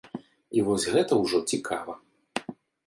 [0.59, 1.93] І вось гэта ўжо цікава.